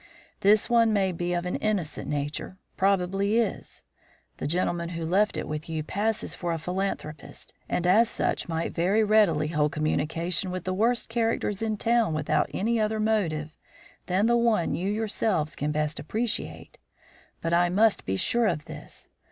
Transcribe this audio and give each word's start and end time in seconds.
This 0.39 0.67
one 0.67 0.91
may 0.91 1.11
be 1.11 1.31
of 1.33 1.45
an 1.45 1.57
innocent 1.57 2.09
nature; 2.09 2.57
probably 2.75 3.37
is. 3.37 3.83
The 4.37 4.47
gentleman 4.47 4.89
who 4.97 5.05
left 5.05 5.37
it 5.37 5.47
with 5.47 5.69
you 5.69 5.83
passes 5.83 6.33
for 6.33 6.51
a 6.53 6.57
philanthropist, 6.57 7.53
and 7.69 7.85
as 7.85 8.09
such 8.09 8.49
might 8.49 8.73
very 8.73 9.03
readily 9.03 9.49
hold 9.49 9.73
communication 9.73 10.49
with 10.49 10.63
the 10.63 10.73
worst 10.73 11.07
characters 11.07 11.61
in 11.61 11.77
town 11.77 12.15
without 12.15 12.49
any 12.51 12.79
other 12.79 12.99
motive 12.99 13.55
than 14.07 14.25
the 14.25 14.35
one 14.37 14.73
you 14.73 14.89
yourselves 14.89 15.55
can 15.55 15.71
best 15.71 15.99
appreciate. 15.99 16.79
But 17.39 17.53
I 17.53 17.69
must 17.69 18.03
be 18.03 18.15
sure 18.17 18.47
of 18.47 18.65
this. 18.65 19.07